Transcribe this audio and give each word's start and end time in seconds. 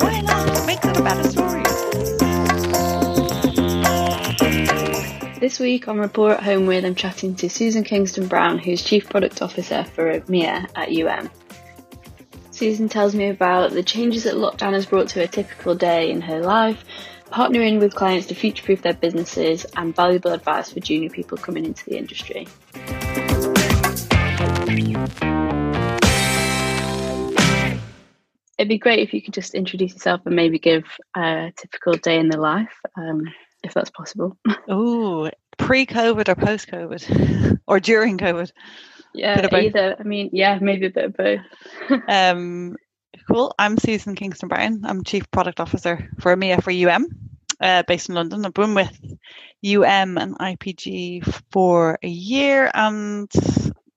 Why 0.00 0.20
not? 0.22 0.48
Better 1.04 1.28
story. 1.30 1.62
This 5.38 5.60
week 5.60 5.86
on 5.88 5.98
Rapport 5.98 6.32
at 6.32 6.42
Home 6.42 6.66
With, 6.66 6.84
I'm 6.84 6.94
chatting 6.94 7.34
to 7.36 7.48
Susan 7.48 7.84
Kingston 7.84 8.26
Brown, 8.26 8.58
who's 8.58 8.82
Chief 8.82 9.08
Product 9.08 9.42
Officer 9.42 9.84
for 9.84 10.20
EMEA 10.20 10.66
at 10.74 10.90
UM. 10.90 11.30
Susan 12.50 12.88
tells 12.88 13.14
me 13.14 13.28
about 13.28 13.70
the 13.70 13.82
changes 13.82 14.24
that 14.24 14.34
lockdown 14.34 14.72
has 14.72 14.86
brought 14.86 15.08
to 15.08 15.22
a 15.22 15.28
typical 15.28 15.74
day 15.74 16.10
in 16.10 16.20
her 16.22 16.40
life, 16.40 16.84
partnering 17.30 17.78
with 17.78 17.94
clients 17.94 18.26
to 18.26 18.34
future 18.34 18.64
proof 18.64 18.82
their 18.82 18.94
businesses, 18.94 19.64
and 19.76 19.94
valuable 19.94 20.32
advice 20.32 20.72
for 20.72 20.80
junior 20.80 21.10
people 21.10 21.38
coming 21.38 21.64
into 21.64 21.84
the 21.84 21.96
industry. 21.96 22.48
It'd 28.58 28.68
be 28.68 28.78
great 28.78 28.98
if 28.98 29.14
you 29.14 29.22
could 29.22 29.34
just 29.34 29.54
introduce 29.54 29.92
yourself 29.92 30.22
and 30.26 30.34
maybe 30.34 30.58
give 30.58 30.84
a 31.16 31.52
typical 31.56 31.92
day 31.92 32.18
in 32.18 32.28
the 32.28 32.38
life, 32.38 32.76
um, 32.96 33.22
if 33.62 33.72
that's 33.72 33.90
possible. 33.90 34.36
Oh, 34.68 35.30
pre-COVID 35.58 36.28
or 36.28 36.34
post-COVID, 36.34 37.60
or 37.68 37.78
during 37.78 38.18
COVID? 38.18 38.50
Yeah, 39.14 39.46
either. 39.52 39.96
I 39.98 40.02
mean, 40.02 40.30
yeah, 40.32 40.58
maybe 40.60 40.86
a 40.86 40.90
bit 40.90 41.04
of 41.04 41.16
both. 41.16 41.40
um, 42.08 42.76
cool. 43.30 43.54
I'm 43.58 43.78
Susan 43.78 44.16
Kingston 44.16 44.48
Brown. 44.48 44.80
I'm 44.84 45.04
Chief 45.04 45.30
Product 45.30 45.60
Officer 45.60 46.10
for 46.18 46.34
EMEA 46.34 46.62
for 46.62 46.70
UM, 46.72 47.06
uh, 47.60 47.84
based 47.86 48.08
in 48.08 48.16
London. 48.16 48.44
I've 48.44 48.54
been 48.54 48.74
with 48.74 49.00
UM 49.64 50.18
and 50.18 50.36
IPG 50.36 51.42
for 51.52 51.98
a 52.02 52.08
year 52.08 52.70
and 52.74 53.30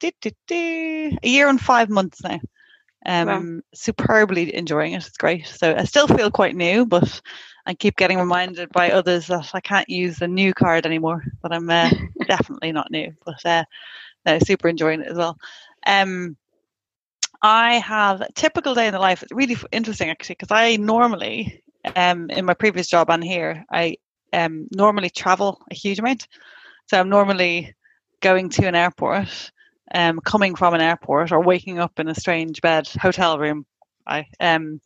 a 0.04 1.18
year 1.24 1.50
and 1.50 1.60
five 1.60 1.90
months 1.90 2.24
now. 2.24 2.40
Um, 3.06 3.28
wow. 3.28 3.46
superbly 3.74 4.54
enjoying 4.56 4.94
it. 4.94 5.06
It's 5.08 5.18
great. 5.18 5.48
So 5.48 5.76
I 5.76 5.84
still 5.84 6.08
feel 6.08 6.30
quite 6.32 6.56
new, 6.56 6.86
but 6.86 7.22
I 7.66 7.74
keep 7.74 7.96
getting 7.98 8.18
reminded 8.20 8.72
by 8.72 8.92
others 8.92 9.28
that 9.28 9.50
I 9.54 9.60
can't 9.62 9.90
use 9.90 10.18
the 10.18 10.28
new 10.28 10.54
card 10.54 10.86
anymore. 10.86 11.24
But 11.42 11.54
I'm 11.54 11.70
uh, 11.70 11.90
definitely 12.28 12.72
not 12.72 12.92
new. 12.92 13.14
But 13.26 13.46
uh, 13.46 13.64
no, 14.26 14.40
super 14.40 14.68
enjoying 14.68 15.02
it 15.02 15.08
as 15.08 15.18
well. 15.18 15.38
Um, 15.86 16.36
I 17.42 17.76
have 17.80 18.22
a 18.22 18.32
typical 18.34 18.74
day 18.76 18.88
in 18.88 18.94
the 18.94 19.00
life. 19.00 19.24
It's 19.24 19.32
really 19.32 19.58
interesting 19.72 20.10
actually 20.10 20.36
because 20.40 20.52
I 20.52 20.78
normally, 20.78 21.64
um, 21.96 22.30
in 22.30 22.46
my 22.46 22.54
previous 22.54 22.88
job 22.88 23.10
and 23.10 23.24
here, 23.24 23.64
I 23.72 23.98
um 24.34 24.68
normally 24.72 25.10
travel 25.10 25.62
a 25.72 25.76
huge 25.76 26.00
amount. 26.00 26.28
So 26.88 27.00
I'm 27.00 27.10
normally 27.10 27.74
going 28.22 28.50
to 28.50 28.68
an 28.68 28.76
airport 28.76 29.52
um, 29.94 30.20
coming 30.20 30.56
from 30.56 30.74
an 30.74 30.82
airport 30.82 31.32
or 31.32 31.42
waking 31.42 31.80
up 31.80 32.00
in 32.00 32.08
a 32.08 32.16
strange 32.16 32.62
bed 32.62 32.88
hotel 32.88 33.38
room. 33.38 33.66
I 34.08 34.28
um, 34.40 34.82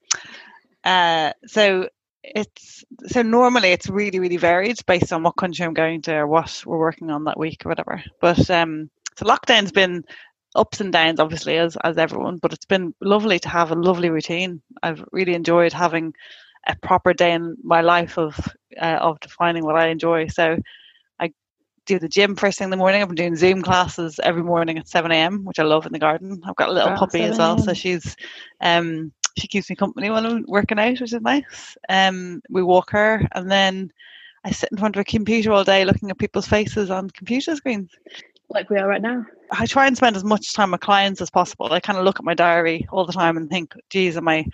uh, 0.84 1.32
so 1.48 1.90
it's 2.24 2.84
so 3.08 3.22
normally 3.22 3.70
it's 3.70 3.90
really 3.90 4.20
really 4.20 4.38
varied 4.38 4.78
based 4.86 5.14
on 5.14 5.24
what 5.24 5.36
country 5.38 5.66
I'm 5.66 5.74
going 5.74 6.02
to 6.04 6.16
or 6.16 6.28
what 6.28 6.64
we're 6.66 6.80
working 6.80 7.12
on 7.12 7.26
that 7.26 7.40
week 7.40 7.66
or 7.66 7.70
whatever. 7.70 8.04
But 8.20 8.50
um, 8.50 8.90
so 9.18 9.26
lockdown's 9.26 9.72
been 9.72 10.04
ups 10.56 10.80
and 10.82 10.92
downs 10.92 11.20
obviously 11.20 11.58
as 11.58 11.78
as 11.84 11.98
everyone, 11.98 12.38
but 12.38 12.54
it's 12.54 12.66
been 12.66 12.94
lovely 13.02 13.40
to 13.40 13.50
have 13.50 13.72
a 13.72 13.76
lovely 13.76 14.10
routine. 14.10 14.62
I've 14.84 15.04
really 15.12 15.34
enjoyed 15.34 15.74
having 15.74 16.14
a 16.68 16.76
proper 16.76 17.14
day 17.14 17.34
in 17.34 17.56
my 17.64 17.82
life 17.82 18.18
of 18.18 18.38
uh, 18.82 18.98
of 19.00 19.20
defining 19.20 19.64
what 19.64 19.76
I 19.76 19.88
enjoy. 19.88 20.28
So 20.28 20.58
do 21.86 22.00
the 22.00 22.08
gym 22.08 22.36
first 22.36 22.58
thing 22.58 22.66
in 22.66 22.72
the 22.72 22.78
morning. 22.78 23.02
I've 23.02 23.08
been 23.08 23.16
doing 23.16 23.36
Zoom 23.36 23.62
classes 23.62 24.20
every 24.24 24.44
morning 24.44 24.78
at 24.78 24.88
7 24.88 25.12
a.m., 25.12 25.44
which 25.46 25.60
I 25.60 25.64
love 25.64 25.86
in 25.86 25.94
the 25.94 26.00
garden. 26.00 26.42
I've 26.46 26.56
got 26.56 26.70
a 26.70 26.74
little 26.74 26.98
puppy 26.98 27.22
as 27.22 27.38
well, 27.38 27.58
so 27.58 27.74
she's 27.74 28.16
um, 28.62 29.12
she 29.38 29.48
keeps 29.48 29.70
me 29.70 29.76
company 29.76 30.10
while 30.10 30.26
I'm 30.26 30.46
working 30.48 30.80
out, 30.80 31.00
which 31.00 31.14
is 31.14 31.22
nice. 31.22 31.78
Um, 31.90 32.42
we 32.50 32.64
walk 32.64 32.92
her, 32.92 33.28
and 33.34 33.50
then 33.50 33.92
I 34.44 34.52
sit 34.52 34.70
in 34.72 34.78
front 34.78 34.96
of 34.96 35.02
a 35.02 35.06
computer 35.06 35.52
all 35.52 35.64
day 35.64 35.86
looking 35.86 36.10
at 36.10 36.18
people's 36.18 36.48
faces 36.48 36.90
on 36.90 37.10
computer 37.10 37.56
screens. 37.56 37.92
Like 38.50 38.70
we 38.70 38.78
are 38.78 38.88
right 38.88 39.02
now. 39.02 39.26
I 39.52 39.66
try 39.66 39.88
and 39.88 39.98
spend 39.98 40.16
as 40.16 40.24
much 40.24 40.54
time 40.54 40.72
with 40.72 40.82
clients 40.82 41.22
as 41.22 41.30
possible. 41.30 41.72
I 41.72 41.80
kind 41.80 41.98
of 41.98 42.06
look 42.06 42.20
at 42.20 42.26
my 42.26 42.34
diary 42.34 42.88
all 42.92 43.06
the 43.06 43.14
time 43.14 43.38
and 43.38 43.50
think, 43.50 43.74
geez, 43.90 44.18
am 44.18 44.28
I 44.28 44.46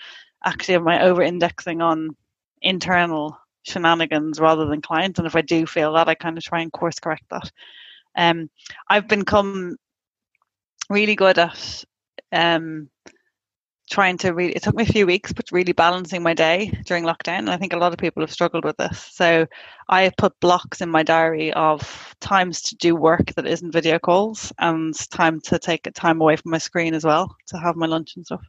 actually 0.44 0.76
am 0.76 0.88
I 0.88 1.04
over 1.04 1.22
indexing 1.22 1.82
on 1.82 2.16
internal 2.62 3.38
shenanigans 3.64 4.40
rather 4.40 4.66
than 4.66 4.82
clients. 4.82 5.20
And 5.20 5.28
if 5.28 5.36
I 5.36 5.42
do 5.42 5.66
feel 5.66 5.94
that, 5.94 6.10
I 6.10 6.16
kind 6.16 6.38
of 6.38 6.44
try 6.44 6.62
and 6.62 6.72
course 6.72 7.00
correct 7.00 7.26
that. 7.30 7.52
Um, 8.16 8.50
I've 8.90 9.08
become 9.08 9.78
really 10.90 11.16
good 11.16 11.40
at 11.40 11.84
um, 12.32 12.90
trying 13.90 14.18
to 14.18 14.32
really, 14.32 14.54
it 14.54 14.64
took 14.64 14.76
me 14.76 14.84
a 14.84 14.86
few 14.86 15.06
weeks, 15.06 15.34
but 15.34 15.52
really 15.52 15.74
balancing 15.74 16.24
my 16.24 16.34
day 16.34 16.72
during 16.86 17.04
lockdown. 17.04 17.40
And 17.40 17.50
I 17.50 17.58
think 17.58 17.74
a 17.74 17.78
lot 17.78 17.92
of 17.92 18.00
people 18.00 18.22
have 18.22 18.32
struggled 18.32 18.64
with 18.64 18.78
this. 18.78 19.10
So 19.12 19.46
I 19.90 20.04
have 20.04 20.18
put 20.18 20.40
blocks 20.40 20.82
in 20.82 20.90
my 20.90 21.04
diary 21.04 21.54
of 21.54 22.16
times 22.22 22.62
to 22.64 22.76
do 22.78 22.96
work 22.96 23.34
that 23.36 23.46
isn't 23.46 23.72
video 23.72 24.00
calls 24.00 24.52
and 24.60 24.94
time 25.12 25.42
to 25.42 25.60
take 25.60 25.90
time 25.94 26.22
away 26.22 26.38
from 26.38 26.52
my 26.52 26.58
screen 26.58 26.94
as 26.94 27.04
well 27.04 27.36
to 27.48 27.58
have 27.58 27.76
my 27.76 27.86
lunch 27.86 28.16
and 28.16 28.26
stuff. 28.26 28.44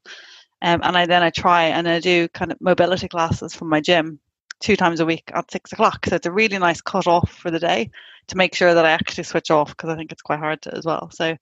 Um, 0.63 0.81
and 0.85 0.97
I 0.97 1.07
then 1.07 1.25
I 1.25 1.31
try 1.31 1.65
and 1.65 1.89
I 1.89 1.99
do 1.99 2.29
kind 2.29 2.53
of 2.53 2.61
mobility 2.61 3.09
classes 3.09 3.53
from 3.53 3.69
my 3.69 3.81
gym 3.81 4.21
two 4.63 4.77
times 4.77 5.01
a 5.01 5.07
week 5.07 5.31
at 5.35 5.51
six 5.51 5.73
o'clock. 5.73 6.07
So 6.07 6.17
it's 6.17 6.27
a 6.27 6.33
really 6.33 6.59
nice 6.59 6.81
cut 6.81 7.07
off 7.07 7.31
for 7.31 7.51
the 7.51 7.59
day 7.59 7.91
to 8.29 8.37
make 8.37 8.55
sure 8.55 8.73
that 8.73 8.85
I 8.85 8.91
actually 8.91 9.25
switch 9.25 9.51
off 9.51 9.71
because 9.71 9.91
I 9.91 9.97
think 9.97 10.13
it's 10.13 10.23
quite 10.23 10.39
hard 10.39 10.63
to 10.63 10.75
as 10.75 10.87
well. 10.87 11.11
So 11.11 11.37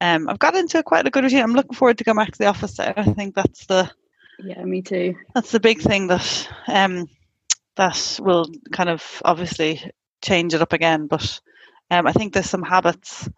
um, 0.00 0.28
I've 0.28 0.38
got 0.38 0.56
into 0.56 0.82
quite 0.82 1.06
a 1.06 1.10
good 1.10 1.24
routine. 1.24 1.42
I'm 1.42 1.54
looking 1.54 1.76
forward 1.76 1.98
to 1.98 2.04
going 2.04 2.16
back 2.16 2.32
to 2.32 2.38
the 2.38 2.46
office. 2.46 2.74
So 2.74 2.92
I 2.96 3.04
think 3.04 3.34
that's 3.34 3.66
the 3.66 3.90
yeah, 4.38 4.62
me 4.64 4.82
too. 4.82 5.14
That's 5.34 5.50
the 5.50 5.60
big 5.60 5.80
thing 5.80 6.08
that 6.08 6.48
um, 6.68 7.08
that 7.76 8.18
will 8.22 8.50
kind 8.72 8.90
of 8.90 9.22
obviously 9.24 9.90
change 10.22 10.52
it 10.52 10.62
up 10.62 10.72
again. 10.72 11.06
But 11.06 11.40
um, 11.90 12.06
I 12.06 12.12
think 12.12 12.32
there's 12.32 12.50
some 12.50 12.62
habits. 12.62 13.28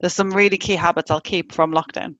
There's 0.00 0.14
some 0.14 0.32
really 0.32 0.58
key 0.58 0.74
habits 0.74 1.10
I'll 1.10 1.20
keep 1.20 1.52
from 1.52 1.72
lockdown. 1.72 2.16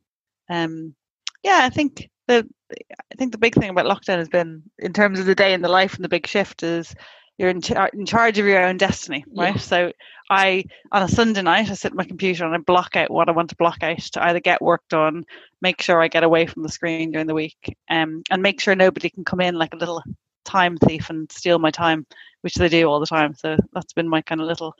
Um, 0.48 0.94
yeah, 1.42 1.60
I 1.62 1.70
think 1.70 2.08
the 2.28 2.48
I 2.70 3.14
think 3.16 3.32
the 3.32 3.38
big 3.38 3.54
thing 3.54 3.70
about 3.70 3.86
lockdown 3.86 4.18
has 4.18 4.28
been 4.28 4.62
in 4.78 4.92
terms 4.92 5.18
of 5.18 5.26
the 5.26 5.34
day 5.34 5.52
in 5.52 5.62
the 5.62 5.68
life 5.68 5.94
and 5.94 6.04
the 6.04 6.08
big 6.08 6.26
shift 6.26 6.62
is 6.62 6.94
you're 7.38 7.50
in, 7.50 7.60
char- 7.60 7.90
in 7.92 8.06
charge 8.06 8.38
of 8.38 8.46
your 8.46 8.62
own 8.62 8.76
destiny, 8.76 9.24
right? 9.34 9.54
Yeah. 9.54 9.60
So 9.60 9.92
I 10.30 10.64
on 10.92 11.02
a 11.02 11.08
Sunday 11.08 11.42
night 11.42 11.70
I 11.70 11.74
sit 11.74 11.92
at 11.92 11.96
my 11.96 12.04
computer 12.04 12.44
and 12.44 12.54
I 12.54 12.58
block 12.58 12.96
out 12.96 13.10
what 13.10 13.28
I 13.28 13.32
want 13.32 13.50
to 13.50 13.56
block 13.56 13.82
out 13.82 13.98
to 13.98 14.24
either 14.24 14.40
get 14.40 14.62
work 14.62 14.82
done, 14.88 15.24
make 15.60 15.82
sure 15.82 16.00
I 16.00 16.08
get 16.08 16.24
away 16.24 16.46
from 16.46 16.62
the 16.62 16.68
screen 16.68 17.10
during 17.10 17.26
the 17.26 17.34
week, 17.34 17.76
um, 17.90 18.22
and 18.30 18.42
make 18.42 18.60
sure 18.60 18.74
nobody 18.74 19.10
can 19.10 19.24
come 19.24 19.40
in 19.40 19.56
like 19.56 19.74
a 19.74 19.78
little 19.78 20.02
time 20.44 20.76
thief 20.76 21.10
and 21.10 21.30
steal 21.30 21.58
my 21.58 21.70
time, 21.70 22.06
which 22.42 22.54
they 22.54 22.68
do 22.68 22.88
all 22.88 23.00
the 23.00 23.06
time. 23.06 23.34
So 23.34 23.56
that's 23.72 23.92
been 23.92 24.08
my 24.08 24.22
kind 24.22 24.40
of 24.40 24.46
little 24.46 24.74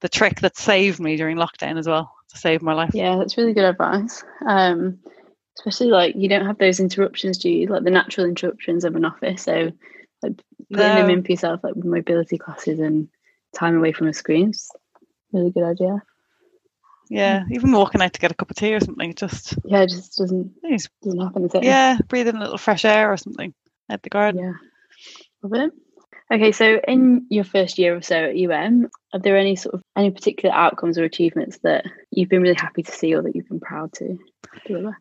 the 0.00 0.08
trick 0.08 0.40
that 0.40 0.56
saved 0.56 0.98
me 0.98 1.16
during 1.16 1.36
lockdown 1.36 1.78
as 1.78 1.86
well 1.86 2.12
to 2.28 2.36
save 2.36 2.60
my 2.60 2.74
life. 2.74 2.90
Yeah, 2.92 3.16
that's 3.16 3.36
really 3.38 3.52
good 3.52 3.64
advice. 3.64 4.24
Um, 4.46 4.98
especially 5.58 5.88
like 5.88 6.14
you 6.16 6.28
don't 6.28 6.46
have 6.46 6.58
those 6.58 6.80
interruptions 6.80 7.38
do 7.38 7.50
you? 7.50 7.66
Like 7.66 7.84
the 7.84 7.90
natural 7.90 8.26
interruptions 8.26 8.84
of 8.84 8.96
an 8.96 9.04
office. 9.04 9.42
So 9.42 9.72
like 10.22 10.40
putting 10.70 10.94
no. 10.94 11.00
them 11.02 11.10
in 11.10 11.22
for 11.24 11.32
yourself 11.32 11.60
like 11.62 11.74
with 11.74 11.84
mobility 11.84 12.38
classes 12.38 12.78
and 12.78 13.08
time 13.54 13.76
away 13.76 13.92
from 13.92 14.06
the 14.06 14.14
screens 14.14 14.70
really 15.32 15.50
good 15.50 15.64
idea. 15.64 16.02
Yeah 17.08 17.44
even 17.50 17.72
walking 17.72 18.00
out 18.00 18.12
to 18.12 18.20
get 18.20 18.30
a 18.30 18.34
cup 18.34 18.50
of 18.50 18.56
tea 18.56 18.74
or 18.74 18.80
something 18.80 19.14
just 19.14 19.58
yeah 19.64 19.82
it 19.82 19.90
just 19.90 20.16
doesn't 20.16 20.52
it 20.62 20.88
doesn't 21.02 21.20
happen 21.20 21.48
yeah 21.62 21.98
breathing 22.08 22.36
a 22.36 22.40
little 22.40 22.58
fresh 22.58 22.84
air 22.84 23.12
or 23.12 23.16
something 23.16 23.52
at 23.88 24.02
the 24.02 24.10
garden. 24.10 24.40
Yeah. 24.42 24.52
Love 25.42 25.54
it. 25.54 25.72
Okay 26.32 26.52
so 26.52 26.80
in 26.86 27.26
your 27.28 27.44
first 27.44 27.78
year 27.78 27.96
or 27.96 28.02
so 28.02 28.16
at 28.16 28.64
um 28.64 28.88
are 29.12 29.20
there 29.20 29.36
any 29.36 29.56
sort 29.56 29.74
of 29.74 29.82
any 29.96 30.10
particular 30.10 30.54
outcomes 30.54 30.96
or 30.96 31.04
achievements 31.04 31.58
that 31.62 31.84
you've 32.10 32.30
been 32.30 32.42
really 32.42 32.54
happy 32.54 32.82
to 32.82 32.92
see 32.92 33.14
or 33.14 33.22
that 33.22 33.34
you've 33.34 33.48
been 33.48 33.60
proud 33.60 33.92
to 33.94 34.18
deliver 34.66 34.96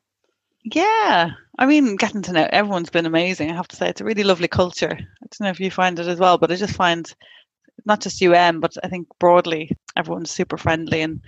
yeah, 0.64 1.32
I 1.58 1.66
mean, 1.66 1.96
getting 1.96 2.22
to 2.24 2.34
know 2.34 2.48
everyone's 2.52 2.90
been 2.90 3.06
amazing. 3.06 3.50
I 3.50 3.56
have 3.56 3.68
to 3.70 3.76
say, 3.76 3.90
it's 3.90 4.02
a 4.02 4.06
really 4.06 4.24
lovely 4.24 4.48
culture. 4.48 4.92
I 4.92 4.96
don't 4.96 5.42
know 5.42 5.50
if 5.50 5.60
you 5.60 5.72
find 5.72 5.98
it 6.00 6.08
as 6.08 6.20
well, 6.20 6.38
but 6.38 6.52
I 6.52 6.56
just 6.56 6.76
find 6.76 7.12
not 7.86 8.02
just 8.02 8.22
UM, 8.22 8.60
but 8.60 8.76
I 8.84 8.88
think 8.88 9.08
broadly 9.20 9.72
everyone's 9.96 10.32
super 10.32 10.58
friendly, 10.58 11.02
and 11.02 11.22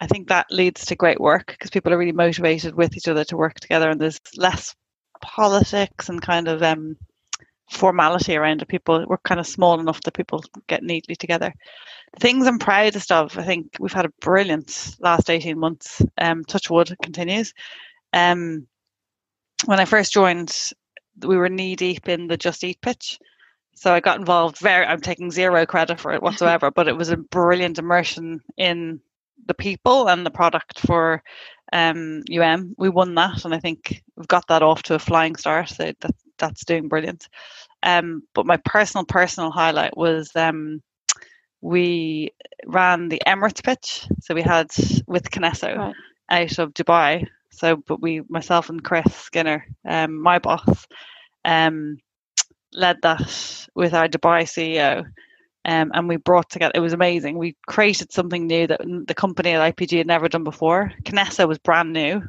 I 0.00 0.06
think 0.06 0.28
that 0.28 0.50
leads 0.50 0.84
to 0.86 0.96
great 0.96 1.20
work 1.20 1.46
because 1.48 1.70
people 1.70 1.92
are 1.92 1.98
really 1.98 2.12
motivated 2.12 2.74
with 2.74 2.96
each 2.96 3.08
other 3.08 3.24
to 3.24 3.36
work 3.36 3.60
together, 3.60 3.90
and 3.90 4.00
there's 4.00 4.20
less 4.36 4.74
politics 5.22 6.08
and 6.08 6.20
kind 6.20 6.48
of 6.48 6.62
um, 6.62 6.96
formality 7.70 8.36
around 8.36 8.60
it. 8.60 8.68
People 8.68 9.04
we're 9.08 9.18
kind 9.18 9.40
of 9.40 9.46
small 9.46 9.80
enough 9.80 10.02
that 10.02 10.14
people 10.14 10.42
get 10.66 10.82
neatly 10.82 11.16
together. 11.16 11.52
The 12.14 12.20
things 12.20 12.46
I'm 12.46 12.58
proudest 12.58 13.12
of, 13.12 13.38
I 13.38 13.44
think 13.44 13.76
we've 13.78 13.92
had 13.92 14.04
a 14.04 14.12
brilliant 14.20 14.96
last 15.00 15.30
18 15.30 15.58
months. 15.58 16.02
Um, 16.18 16.44
Touchwood 16.44 16.94
continues. 17.02 17.54
Um, 18.12 18.66
when 19.66 19.80
I 19.80 19.84
first 19.84 20.12
joined, 20.12 20.72
we 21.22 21.36
were 21.36 21.48
knee 21.48 21.76
deep 21.76 22.08
in 22.08 22.26
the 22.26 22.36
Just 22.36 22.64
Eat 22.64 22.80
pitch. 22.80 23.18
So 23.74 23.94
I 23.94 24.00
got 24.00 24.18
involved 24.18 24.58
very, 24.58 24.84
I'm 24.84 25.00
taking 25.00 25.30
zero 25.30 25.64
credit 25.64 26.00
for 26.00 26.12
it 26.12 26.22
whatsoever, 26.22 26.70
but 26.74 26.88
it 26.88 26.96
was 26.96 27.10
a 27.10 27.16
brilliant 27.16 27.78
immersion 27.78 28.40
in 28.56 29.00
the 29.46 29.54
people 29.54 30.08
and 30.08 30.24
the 30.24 30.30
product 30.30 30.80
for 30.80 31.22
um, 31.72 32.22
UM. 32.30 32.74
We 32.78 32.88
won 32.88 33.14
that, 33.14 33.44
and 33.44 33.54
I 33.54 33.58
think 33.58 34.02
we've 34.16 34.28
got 34.28 34.46
that 34.48 34.62
off 34.62 34.82
to 34.84 34.94
a 34.94 34.98
flying 34.98 35.36
start. 35.36 35.68
So 35.70 35.92
that 36.00 36.14
that's 36.38 36.64
doing 36.64 36.88
brilliant. 36.88 37.28
Um, 37.82 38.22
but 38.34 38.46
my 38.46 38.56
personal 38.58 39.04
personal 39.04 39.50
highlight 39.50 39.96
was 39.96 40.30
um, 40.34 40.82
we 41.60 42.30
ran 42.66 43.08
the 43.08 43.22
Emirates 43.26 43.62
pitch. 43.62 44.06
So 44.20 44.34
we 44.34 44.42
had 44.42 44.70
with 45.06 45.30
Kinesso 45.30 45.76
right. 45.76 45.94
out 46.28 46.58
of 46.58 46.74
Dubai. 46.74 47.26
So, 47.50 47.76
but 47.76 48.00
we, 48.00 48.22
myself 48.28 48.68
and 48.70 48.82
Chris 48.82 49.14
Skinner, 49.14 49.66
um, 49.86 50.20
my 50.20 50.38
boss, 50.38 50.86
um, 51.44 51.98
led 52.72 53.02
that 53.02 53.66
with 53.74 53.94
our 53.94 54.08
Dubai 54.08 54.42
CEO. 54.42 55.04
Um, 55.64 55.90
and 55.92 56.08
we 56.08 56.16
brought 56.16 56.48
together, 56.48 56.72
it 56.74 56.80
was 56.80 56.94
amazing. 56.94 57.36
We 57.36 57.56
created 57.66 58.12
something 58.12 58.46
new 58.46 58.66
that 58.66 58.80
the 59.06 59.14
company 59.14 59.50
at 59.50 59.76
IPG 59.76 59.98
had 59.98 60.06
never 60.06 60.28
done 60.28 60.44
before. 60.44 60.92
Kinesso 61.02 61.46
was 61.46 61.58
brand 61.58 61.92
new. 61.92 62.22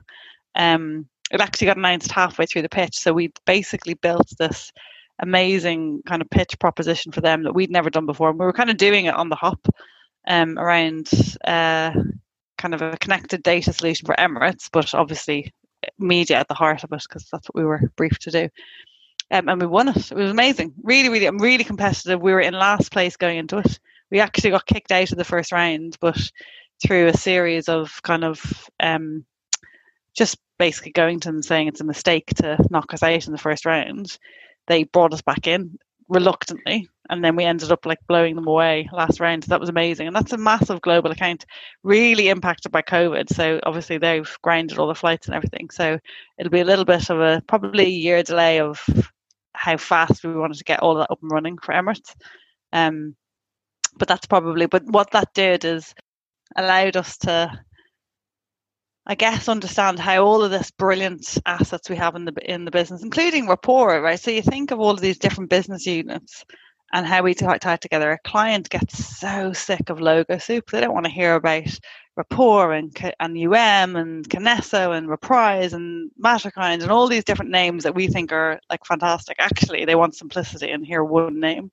Um, 0.55 1.07
it 1.31 1.39
actually 1.39 1.67
got 1.67 1.77
announced 1.77 2.11
halfway 2.11 2.45
through 2.45 2.63
the 2.63 2.69
pitch. 2.69 2.97
So 2.97 3.13
we 3.13 3.31
basically 3.45 3.93
built 3.93 4.33
this 4.37 4.73
amazing 5.19 6.01
kind 6.05 6.21
of 6.21 6.29
pitch 6.29 6.59
proposition 6.59 7.11
for 7.11 7.21
them 7.21 7.43
that 7.43 7.53
we'd 7.53 7.71
never 7.71 7.89
done 7.89 8.05
before. 8.05 8.29
And 8.29 8.39
we 8.39 8.45
were 8.45 8.53
kind 8.53 8.69
of 8.69 8.77
doing 8.77 9.05
it 9.05 9.15
on 9.15 9.29
the 9.29 9.35
hop 9.35 9.65
um, 10.27 10.59
around 10.59 11.09
uh, 11.45 11.93
kind 12.61 12.73
of 12.75 12.81
a 12.81 12.97
connected 12.97 13.41
data 13.41 13.73
solution 13.73 14.05
for 14.05 14.15
Emirates, 14.19 14.69
but 14.71 14.93
obviously 14.93 15.51
media 15.97 16.37
at 16.37 16.47
the 16.47 16.53
heart 16.53 16.83
of 16.83 16.93
it 16.93 17.01
because 17.01 17.27
that's 17.31 17.47
what 17.47 17.55
we 17.55 17.65
were 17.65 17.91
briefed 17.95 18.21
to 18.21 18.31
do. 18.31 18.49
Um, 19.31 19.49
and 19.49 19.59
we 19.59 19.65
won 19.65 19.87
it. 19.87 20.11
It 20.11 20.15
was 20.15 20.29
amazing. 20.29 20.73
Really, 20.83 21.09
really, 21.09 21.25
I'm 21.25 21.39
really 21.39 21.63
competitive. 21.63 22.21
We 22.21 22.33
were 22.33 22.41
in 22.41 22.53
last 22.53 22.91
place 22.91 23.17
going 23.17 23.39
into 23.39 23.57
it. 23.57 23.79
We 24.11 24.19
actually 24.19 24.51
got 24.51 24.65
kicked 24.65 24.91
out 24.91 25.11
of 25.11 25.17
the 25.17 25.23
first 25.23 25.51
round, 25.51 25.97
but 25.99 26.19
through 26.85 27.07
a 27.07 27.17
series 27.17 27.67
of 27.67 28.01
kind 28.03 28.23
of 28.23 28.69
um, 28.79 29.25
just 30.15 30.37
basically 30.59 30.91
going 30.91 31.19
to 31.21 31.29
them 31.29 31.41
saying 31.41 31.67
it's 31.67 31.81
a 31.81 31.85
mistake 31.85 32.27
to 32.35 32.57
knock 32.69 32.93
us 32.93 33.01
out 33.01 33.25
in 33.25 33.31
the 33.31 33.39
first 33.39 33.65
round, 33.65 34.17
they 34.67 34.83
brought 34.83 35.13
us 35.13 35.21
back 35.21 35.47
in 35.47 35.77
reluctantly 36.11 36.89
and 37.09 37.23
then 37.23 37.37
we 37.37 37.45
ended 37.45 37.71
up 37.71 37.85
like 37.85 37.99
blowing 38.05 38.35
them 38.35 38.47
away 38.47 38.89
last 38.91 39.21
round. 39.21 39.43
So 39.43 39.49
that 39.49 39.61
was 39.61 39.69
amazing 39.69 40.07
and 40.07 40.15
that's 40.15 40.33
a 40.33 40.37
massive 40.37 40.81
global 40.81 41.09
account 41.09 41.45
really 41.83 42.27
impacted 42.27 42.71
by 42.71 42.81
covid. 42.81 43.29
So 43.33 43.61
obviously 43.63 43.97
they've 43.97 44.29
grounded 44.41 44.77
all 44.77 44.89
the 44.89 44.95
flights 44.95 45.27
and 45.27 45.35
everything 45.35 45.69
so 45.69 45.97
it'll 46.37 46.51
be 46.51 46.59
a 46.59 46.65
little 46.65 46.83
bit 46.83 47.09
of 47.09 47.21
a 47.21 47.41
probably 47.47 47.85
a 47.85 47.89
year 47.89 48.23
delay 48.23 48.59
of 48.59 48.85
how 49.53 49.77
fast 49.77 50.23
we 50.23 50.33
wanted 50.35 50.57
to 50.57 50.65
get 50.65 50.81
all 50.81 50.95
that 50.95 51.09
up 51.09 51.19
and 51.21 51.31
running 51.31 51.57
for 51.57 51.73
emirates. 51.73 52.13
Um 52.73 53.15
but 53.97 54.09
that's 54.09 54.27
probably 54.27 54.65
but 54.65 54.83
what 54.85 55.11
that 55.11 55.33
did 55.33 55.63
is 55.63 55.95
allowed 56.57 56.97
us 56.97 57.17
to 57.19 57.57
I 59.07 59.15
guess 59.15 59.49
understand 59.49 59.99
how 59.99 60.23
all 60.23 60.43
of 60.43 60.51
this 60.51 60.69
brilliant 60.69 61.37
assets 61.45 61.89
we 61.89 61.95
have 61.95 62.15
in 62.15 62.25
the 62.25 62.33
in 62.45 62.65
the 62.65 62.71
business, 62.71 63.03
including 63.03 63.47
rapport, 63.47 63.99
right? 64.01 64.19
So 64.19 64.29
you 64.31 64.43
think 64.43 64.71
of 64.71 64.79
all 64.79 64.91
of 64.91 65.01
these 65.01 65.17
different 65.17 65.49
business 65.49 65.87
units 65.87 66.45
and 66.93 67.05
how 67.05 67.23
we 67.23 67.33
tie, 67.33 67.57
tie 67.57 67.77
together. 67.77 68.11
A 68.11 68.19
client 68.29 68.69
gets 68.69 69.17
so 69.17 69.53
sick 69.53 69.89
of 69.89 69.99
logo 69.99 70.37
soup; 70.37 70.69
they 70.69 70.81
don't 70.81 70.93
want 70.93 71.05
to 71.07 71.11
hear 71.11 71.35
about 71.35 71.79
rapport 72.15 72.73
and 72.73 72.95
and 73.19 73.37
UM 73.37 73.95
and 73.95 74.29
Kinesso 74.29 74.95
and 74.95 75.09
Reprise 75.09 75.73
and 75.73 76.11
Matterkind 76.23 76.83
and 76.83 76.91
all 76.91 77.07
these 77.07 77.23
different 77.23 77.51
names 77.51 77.83
that 77.83 77.95
we 77.95 78.07
think 78.07 78.31
are 78.31 78.59
like 78.69 78.85
fantastic. 78.85 79.37
Actually, 79.39 79.83
they 79.85 79.95
want 79.95 80.15
simplicity 80.15 80.69
and 80.69 80.85
hear 80.85 81.03
one 81.03 81.39
name. 81.39 81.71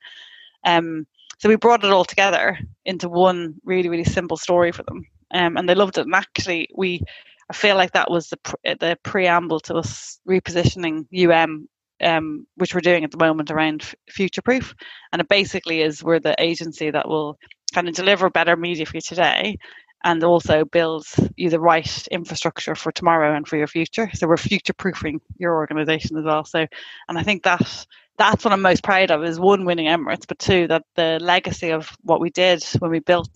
Um, 0.64 1.06
so 1.38 1.48
we 1.48 1.56
brought 1.56 1.84
it 1.84 1.92
all 1.92 2.04
together 2.06 2.58
into 2.86 3.08
one 3.08 3.56
really 3.64 3.90
really 3.90 4.04
simple 4.04 4.38
story 4.38 4.72
for 4.72 4.82
them 4.84 5.04
um, 5.32 5.56
and 5.56 5.68
they 5.68 5.74
loved 5.74 5.98
it. 5.98 6.06
And 6.06 6.14
actually, 6.14 6.68
we 6.74 7.02
I 7.50 7.54
feel 7.54 7.76
like 7.76 7.92
that 7.92 8.10
was 8.10 8.28
the 8.28 8.36
pre- 8.38 8.74
the 8.74 8.98
preamble 9.02 9.60
to 9.60 9.76
us 9.76 10.20
repositioning 10.28 11.06
UM, 11.14 11.68
um, 12.02 12.46
which 12.56 12.74
we're 12.74 12.80
doing 12.80 13.04
at 13.04 13.10
the 13.10 13.18
moment 13.24 13.50
around 13.50 13.82
f- 13.82 13.94
future 14.10 14.42
proof. 14.42 14.74
And 15.12 15.20
it 15.20 15.28
basically 15.28 15.80
is 15.82 16.04
we're 16.04 16.20
the 16.20 16.36
agency 16.38 16.90
that 16.90 17.08
will 17.08 17.38
kind 17.72 17.88
of 17.88 17.94
deliver 17.94 18.28
better 18.30 18.56
media 18.56 18.86
for 18.86 18.96
you 18.96 19.00
today. 19.00 19.56
And 20.04 20.22
also 20.22 20.64
build 20.64 21.06
you 21.36 21.50
the 21.50 21.58
right 21.58 22.06
infrastructure 22.12 22.76
for 22.76 22.92
tomorrow 22.92 23.34
and 23.36 23.48
for 23.48 23.56
your 23.56 23.66
future. 23.66 24.08
So 24.14 24.28
we're 24.28 24.36
future 24.36 24.72
proofing 24.72 25.20
your 25.38 25.56
organization 25.56 26.16
as 26.18 26.24
well. 26.24 26.44
So, 26.44 26.66
and 27.08 27.18
I 27.18 27.22
think 27.24 27.42
that 27.44 27.86
that's 28.16 28.44
what 28.44 28.52
I'm 28.52 28.62
most 28.62 28.84
proud 28.84 29.10
of 29.10 29.24
is 29.24 29.40
one 29.40 29.64
winning 29.64 29.86
Emirates, 29.86 30.26
but 30.28 30.38
two 30.38 30.68
that 30.68 30.84
the 30.96 31.18
legacy 31.20 31.70
of 31.70 31.90
what 32.02 32.20
we 32.20 32.30
did 32.30 32.62
when 32.78 32.90
we 32.92 33.00
built 33.00 33.30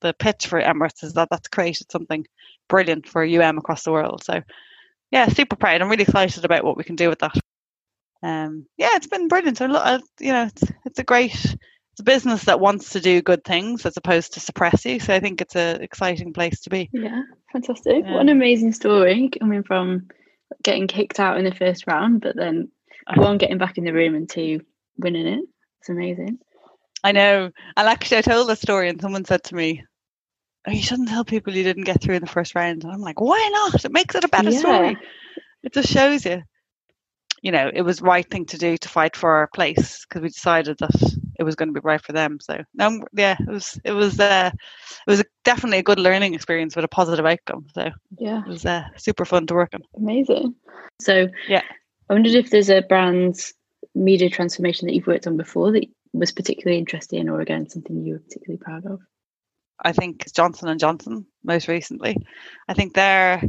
the 0.00 0.14
pitch 0.14 0.46
for 0.46 0.60
Emirates 0.60 1.04
is 1.04 1.14
that 1.14 1.28
that's 1.30 1.48
created 1.48 1.90
something 1.90 2.26
brilliant 2.68 3.08
for 3.08 3.24
UM 3.24 3.58
across 3.58 3.84
the 3.84 3.92
world. 3.92 4.22
So, 4.24 4.42
yeah, 5.10 5.28
super 5.28 5.56
proud. 5.56 5.80
I'm 5.80 5.88
really 5.88 6.04
excited 6.04 6.44
about 6.44 6.64
what 6.64 6.76
we 6.76 6.84
can 6.84 6.96
do 6.96 7.08
with 7.08 7.20
that. 7.20 7.36
Um, 8.22 8.66
yeah, 8.76 8.90
it's 8.94 9.06
been 9.06 9.28
brilliant. 9.28 9.58
So, 9.58 9.66
you 9.66 10.32
know, 10.32 10.44
it's 10.44 10.62
it's 10.84 10.98
a 10.98 11.04
great 11.04 11.34
it's 11.34 12.00
a 12.00 12.04
business 12.04 12.44
that 12.44 12.60
wants 12.60 12.90
to 12.90 13.00
do 13.00 13.22
good 13.22 13.44
things 13.44 13.84
as 13.86 13.96
opposed 13.96 14.34
to 14.34 14.40
suppress 14.40 14.84
you. 14.84 15.00
So 15.00 15.14
I 15.14 15.20
think 15.20 15.40
it's 15.40 15.56
an 15.56 15.82
exciting 15.82 16.32
place 16.32 16.60
to 16.62 16.70
be. 16.70 16.88
Yeah, 16.92 17.22
fantastic. 17.52 18.04
Yeah. 18.04 18.12
What 18.12 18.20
an 18.20 18.28
amazing 18.28 18.72
story 18.72 19.30
coming 19.38 19.62
from 19.62 20.08
getting 20.62 20.86
kicked 20.86 21.20
out 21.20 21.38
in 21.38 21.44
the 21.44 21.54
first 21.54 21.86
round, 21.86 22.20
but 22.20 22.36
then 22.36 22.70
one 23.16 23.38
getting 23.38 23.58
back 23.58 23.78
in 23.78 23.84
the 23.84 23.92
room 23.92 24.14
and 24.14 24.28
two 24.28 24.60
winning 24.98 25.26
it. 25.26 25.44
It's 25.80 25.88
amazing. 25.88 26.38
I 27.02 27.12
know. 27.12 27.50
And 27.76 27.88
actually, 27.88 28.18
I 28.18 28.22
told 28.22 28.48
the 28.48 28.56
story, 28.56 28.88
and 28.88 29.00
someone 29.00 29.24
said 29.24 29.42
to 29.44 29.54
me, 29.54 29.84
"You 30.66 30.82
shouldn't 30.82 31.08
tell 31.08 31.24
people 31.24 31.54
you 31.54 31.62
didn't 31.62 31.84
get 31.84 32.02
through 32.02 32.16
in 32.16 32.22
the 32.22 32.28
first 32.28 32.54
round." 32.54 32.84
And 32.84 32.92
I'm 32.92 33.00
like, 33.00 33.20
"Why 33.20 33.50
not? 33.52 33.84
It 33.84 33.92
makes 33.92 34.14
it 34.14 34.24
a 34.24 34.28
better 34.28 34.50
yeah. 34.50 34.58
story. 34.58 34.96
It 35.62 35.72
just 35.72 35.88
shows 35.88 36.24
you." 36.24 36.42
You 37.42 37.52
know, 37.52 37.70
it 37.72 37.82
was 37.82 38.02
right 38.02 38.28
thing 38.28 38.44
to 38.46 38.58
do 38.58 38.76
to 38.76 38.88
fight 38.88 39.16
for 39.16 39.30
our 39.30 39.46
place 39.46 40.04
because 40.04 40.20
we 40.20 40.28
decided 40.28 40.76
that 40.78 40.90
it 41.38 41.42
was 41.42 41.54
going 41.54 41.72
to 41.72 41.80
be 41.80 41.82
right 41.82 42.00
for 42.00 42.12
them. 42.12 42.38
So, 42.38 42.62
no, 42.74 43.02
yeah, 43.14 43.36
it 43.40 43.48
was 43.48 43.80
it 43.82 43.92
was 43.92 44.20
uh, 44.20 44.50
it 44.54 45.10
was 45.10 45.20
a, 45.20 45.24
definitely 45.42 45.78
a 45.78 45.82
good 45.82 45.98
learning 45.98 46.34
experience 46.34 46.76
with 46.76 46.84
a 46.84 46.88
positive 46.88 47.24
outcome. 47.24 47.66
So, 47.72 47.90
yeah, 48.18 48.42
it 48.44 48.48
was 48.48 48.66
uh, 48.66 48.84
super 48.96 49.24
fun 49.24 49.46
to 49.46 49.54
work 49.54 49.70
on. 49.72 49.82
Amazing. 49.96 50.54
So, 51.00 51.28
yeah, 51.48 51.62
I 52.10 52.12
wondered 52.12 52.34
if 52.34 52.50
there's 52.50 52.68
a 52.68 52.82
brand's 52.82 53.54
media 53.94 54.28
transformation 54.28 54.86
that 54.86 54.94
you've 54.94 55.06
worked 55.06 55.26
on 55.26 55.36
before 55.36 55.72
that 55.72 55.86
was 56.12 56.32
particularly 56.32 56.78
interesting 56.78 57.28
or 57.28 57.40
again 57.40 57.68
something 57.68 58.04
you 58.04 58.14
were 58.14 58.18
particularly 58.20 58.58
proud 58.58 58.86
of? 58.86 59.00
I 59.82 59.92
think 59.92 60.32
Johnson 60.34 60.68
and 60.68 60.80
Johnson 60.80 61.26
most 61.44 61.68
recently. 61.68 62.16
I 62.68 62.74
think 62.74 62.94
their 62.94 63.42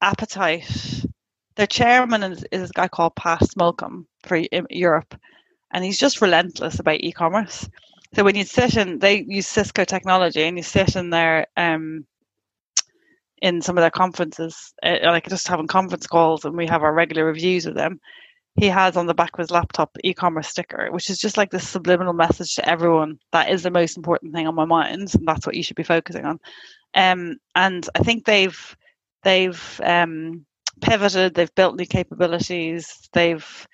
appetite, 0.00 1.04
their 1.56 1.66
chairman 1.66 2.22
is, 2.22 2.44
is 2.52 2.70
a 2.70 2.74
guy 2.74 2.88
called 2.88 3.16
Pat 3.16 3.40
Smolcom 3.40 4.06
for 4.22 4.40
Europe, 4.70 5.14
and 5.72 5.84
he's 5.84 5.98
just 5.98 6.20
relentless 6.22 6.78
about 6.78 7.00
e-commerce. 7.00 7.68
So 8.14 8.24
when 8.24 8.36
you 8.36 8.44
sit 8.44 8.76
in, 8.76 8.98
they 8.98 9.24
use 9.26 9.46
Cisco 9.46 9.84
technology, 9.84 10.42
and 10.42 10.56
you 10.56 10.62
sit 10.62 10.96
in 10.96 11.10
there 11.10 11.46
um, 11.56 12.06
in 13.40 13.62
some 13.62 13.78
of 13.78 13.82
their 13.82 13.90
conferences, 13.90 14.72
uh, 14.82 14.98
like 15.04 15.28
just 15.28 15.48
having 15.48 15.66
conference 15.66 16.06
calls, 16.06 16.44
and 16.44 16.56
we 16.56 16.66
have 16.66 16.82
our 16.82 16.92
regular 16.92 17.24
reviews 17.24 17.66
with 17.66 17.76
them 17.76 18.00
he 18.56 18.66
has 18.66 18.96
on 18.96 19.06
the 19.06 19.14
back 19.14 19.30
of 19.34 19.38
his 19.38 19.50
laptop 19.50 19.96
e-commerce 20.04 20.48
sticker, 20.48 20.88
which 20.90 21.08
is 21.08 21.18
just 21.18 21.36
like 21.36 21.50
this 21.50 21.68
subliminal 21.68 22.12
message 22.12 22.54
to 22.56 22.68
everyone 22.68 23.18
that 23.32 23.50
is 23.50 23.62
the 23.62 23.70
most 23.70 23.96
important 23.96 24.34
thing 24.34 24.46
on 24.46 24.54
my 24.54 24.64
mind, 24.64 25.14
and 25.14 25.26
that's 25.26 25.46
what 25.46 25.56
you 25.56 25.62
should 25.62 25.76
be 25.76 25.82
focusing 25.82 26.24
on. 26.24 26.38
Um, 26.94 27.36
and 27.54 27.88
I 27.94 28.00
think 28.00 28.24
they've 28.24 28.76
they've 29.22 29.80
um, 29.84 30.44
pivoted, 30.80 31.34
they've 31.34 31.54
built 31.54 31.76
new 31.76 31.86
capabilities, 31.86 33.08
they've 33.12 33.66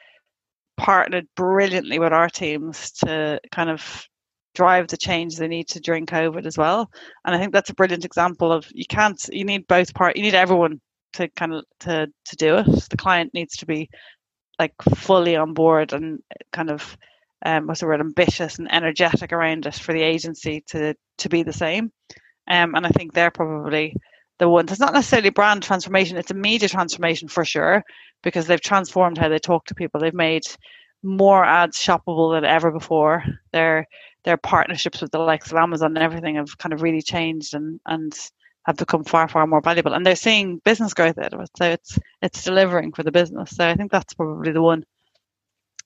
partnered 0.76 1.26
brilliantly 1.36 1.98
with 1.98 2.12
our 2.12 2.28
teams 2.28 2.92
to 2.92 3.40
kind 3.50 3.70
of 3.70 4.06
drive 4.54 4.88
the 4.88 4.96
change 4.96 5.36
they 5.36 5.48
need 5.48 5.68
to 5.68 5.80
during 5.80 6.06
COVID 6.06 6.46
as 6.46 6.58
well. 6.58 6.90
And 7.24 7.34
I 7.34 7.38
think 7.38 7.52
that's 7.52 7.70
a 7.70 7.74
brilliant 7.74 8.04
example 8.04 8.52
of 8.52 8.66
you 8.72 8.86
can't 8.86 9.22
you 9.30 9.44
need 9.44 9.66
both 9.66 9.94
part 9.94 10.16
you 10.16 10.22
need 10.22 10.34
everyone 10.34 10.80
to 11.14 11.28
kind 11.30 11.54
of 11.54 11.64
to 11.80 12.08
to 12.24 12.36
do 12.36 12.56
it. 12.56 12.66
The 12.90 12.96
client 12.96 13.32
needs 13.34 13.56
to 13.58 13.66
be 13.66 13.88
like 14.58 14.74
fully 14.96 15.36
on 15.36 15.54
board 15.54 15.92
and 15.92 16.20
kind 16.52 16.70
of 16.70 16.96
um, 17.44 17.66
what's 17.66 17.80
the 17.80 17.86
word 17.86 18.00
ambitious 18.00 18.58
and 18.58 18.72
energetic 18.72 19.32
around 19.32 19.66
it 19.66 19.74
for 19.74 19.92
the 19.92 20.02
agency 20.02 20.62
to 20.68 20.94
to 21.18 21.28
be 21.28 21.42
the 21.42 21.52
same. 21.52 21.92
Um, 22.48 22.74
and 22.74 22.86
I 22.86 22.90
think 22.90 23.12
they're 23.12 23.30
probably 23.30 23.94
the 24.38 24.48
ones. 24.48 24.70
It's 24.70 24.80
not 24.80 24.94
necessarily 24.94 25.30
brand 25.30 25.62
transformation; 25.62 26.16
it's 26.16 26.30
a 26.30 26.34
media 26.34 26.68
transformation 26.68 27.28
for 27.28 27.44
sure 27.44 27.82
because 28.22 28.46
they've 28.46 28.60
transformed 28.60 29.18
how 29.18 29.28
they 29.28 29.38
talk 29.38 29.66
to 29.66 29.74
people. 29.74 30.00
They've 30.00 30.14
made 30.14 30.44
more 31.02 31.44
ads 31.44 31.78
shoppable 31.78 32.34
than 32.34 32.44
ever 32.44 32.70
before. 32.70 33.22
Their 33.52 33.86
their 34.24 34.36
partnerships 34.36 35.00
with 35.00 35.12
the 35.12 35.18
likes 35.18 35.52
of 35.52 35.58
Amazon 35.58 35.96
and 35.96 36.04
everything 36.04 36.36
have 36.36 36.58
kind 36.58 36.72
of 36.72 36.82
really 36.82 37.02
changed 37.02 37.54
and 37.54 37.80
and 37.86 38.12
have 38.66 38.76
become 38.76 39.04
far 39.04 39.28
far 39.28 39.46
more 39.46 39.60
valuable 39.60 39.94
and 39.94 40.04
they're 40.04 40.16
seeing 40.16 40.58
business 40.58 40.92
growth 40.92 41.18
out 41.18 41.32
of 41.32 41.40
it 41.40 41.50
so 41.56 41.64
it's 41.64 41.98
it's 42.20 42.44
delivering 42.44 42.92
for 42.92 43.02
the 43.02 43.12
business 43.12 43.50
so 43.50 43.66
i 43.66 43.74
think 43.74 43.90
that's 43.90 44.14
probably 44.14 44.52
the 44.52 44.62
one 44.62 44.84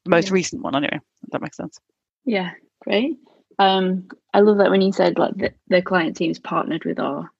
the 0.04 0.10
most 0.10 0.28
yeah. 0.28 0.34
recent 0.34 0.62
one 0.62 0.74
anyway 0.74 0.98
if 1.22 1.30
that 1.30 1.42
makes 1.42 1.56
sense 1.56 1.78
yeah 2.24 2.50
great 2.82 3.18
um 3.58 4.08
i 4.32 4.40
love 4.40 4.58
that 4.58 4.70
when 4.70 4.80
you 4.80 4.92
said 4.92 5.18
like 5.18 5.36
the, 5.36 5.52
the 5.68 5.82
client 5.82 6.16
teams 6.16 6.38
partnered 6.38 6.84
with 6.84 6.98
our 6.98 7.30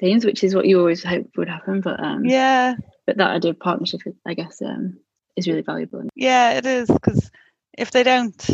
teams, 0.00 0.24
which 0.24 0.42
is 0.42 0.54
what 0.54 0.66
you 0.66 0.78
always 0.78 1.04
hope 1.04 1.28
would 1.36 1.48
happen. 1.48 1.80
But 1.80 2.02
um, 2.02 2.24
yeah, 2.24 2.74
but 3.06 3.18
that 3.18 3.30
idea 3.30 3.52
of 3.52 3.60
partnership, 3.60 4.00
I 4.26 4.34
guess, 4.34 4.60
um, 4.62 4.98
is 5.36 5.46
really 5.46 5.62
valuable. 5.62 6.08
Yeah, 6.14 6.52
it 6.54 6.66
is 6.66 6.88
because 6.88 7.30
if 7.78 7.90
they 7.90 8.02
don't, 8.02 8.50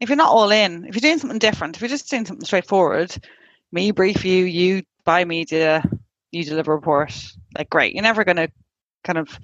if 0.00 0.08
you're 0.08 0.16
not 0.16 0.32
all 0.32 0.50
in, 0.50 0.86
if 0.86 0.94
you're 0.94 1.00
doing 1.00 1.18
something 1.18 1.38
different, 1.38 1.76
if 1.76 1.82
you're 1.82 1.88
just 1.88 2.10
doing 2.10 2.26
something 2.26 2.44
straightforward, 2.44 3.14
me 3.70 3.92
brief 3.92 4.24
you, 4.24 4.44
you 4.44 4.82
buy 5.10 5.24
media, 5.24 5.82
you 6.30 6.44
deliver 6.44 6.72
report, 6.72 7.12
like 7.58 7.68
great. 7.68 7.94
You're 7.94 8.04
never 8.04 8.22
going 8.22 8.36
to 8.36 8.48
kind 9.02 9.18
of 9.18 9.36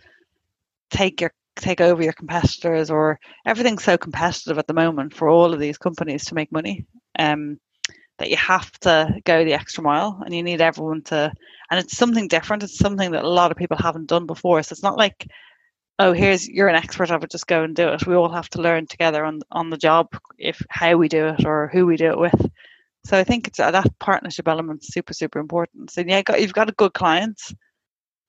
take 0.93 1.21
your 1.21 1.33
take 1.57 1.81
over 1.81 2.05
your 2.05 2.13
competitors 2.13 2.89
or 2.89 3.19
everything's 3.45 3.83
so 3.83 3.99
competitive 3.99 4.59
at 4.59 4.69
the 4.69 4.75
moment 4.75 5.13
for 5.13 5.29
all 5.29 5.53
of 5.53 5.59
these 5.59 5.79
companies 5.79 6.27
to 6.27 6.37
make 6.37 6.53
money 6.53 6.87
um, 7.19 7.59
that 8.19 8.31
you 8.31 8.37
have 8.37 8.71
to 8.79 9.13
go 9.25 9.45
the 9.45 9.55
extra 9.55 9.83
mile 9.83 10.23
and 10.25 10.33
you 10.33 10.43
need 10.45 10.61
everyone 10.61 11.03
to 11.03 11.33
and 11.69 11.81
it's 11.81 11.97
something 11.97 12.29
different. 12.29 12.63
It's 12.63 12.79
something 12.79 13.11
that 13.11 13.25
a 13.25 13.29
lot 13.41 13.51
of 13.51 13.57
people 13.57 13.77
haven't 13.77 14.07
done 14.07 14.27
before. 14.27 14.63
So 14.63 14.73
it's 14.73 14.85
not 14.85 14.99
like 14.99 15.27
oh 15.99 16.13
here's 16.13 16.47
you're 16.47 16.69
an 16.69 16.77
expert 16.77 17.11
of 17.11 17.25
it 17.25 17.33
just 17.33 17.49
go 17.49 17.65
and 17.65 17.75
do 17.75 17.89
it. 17.89 18.07
We 18.07 18.15
all 18.15 18.33
have 18.33 18.51
to 18.51 18.63
learn 18.63 18.87
together 18.87 19.25
on 19.25 19.41
on 19.51 19.71
the 19.71 19.83
job 19.89 20.07
if 20.39 20.63
how 20.69 20.97
we 20.97 21.09
do 21.09 21.27
it 21.27 21.45
or 21.45 21.71
who 21.73 21.87
we 21.87 21.97
do 21.97 22.11
it 22.11 22.21
with 22.21 22.41
so 23.07 23.17
i 23.19 23.25
think 23.25 23.47
it's 23.47 23.61
uh, 23.61 23.71
that 23.71 23.87
partnership 23.99 24.49
element 24.49 24.85
super 24.85 25.13
super 25.13 25.39
important 25.39 25.91
so 25.91 26.03
yeah 26.07 26.23
you've 26.39 26.53
got 26.53 26.69
a 26.69 26.73
good 26.73 26.93
clients 26.93 27.55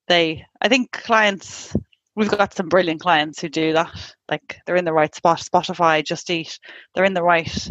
they 0.07 0.45
i 0.61 0.67
think 0.67 0.91
clients 0.91 1.75
we've 2.15 2.29
got 2.29 2.53
some 2.53 2.69
brilliant 2.69 3.01
clients 3.01 3.41
who 3.41 3.49
do 3.49 3.73
that 3.73 4.13
like 4.29 4.59
they're 4.65 4.75
in 4.75 4.85
the 4.85 4.93
right 4.93 5.15
spot 5.15 5.39
spotify 5.39 6.03
just 6.03 6.29
eat 6.29 6.59
they're 6.93 7.05
in 7.05 7.13
the 7.13 7.23
right 7.23 7.69